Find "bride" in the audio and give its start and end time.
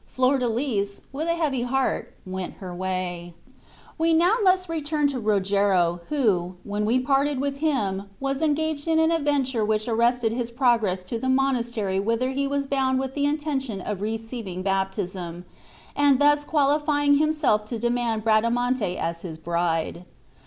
19.37-20.05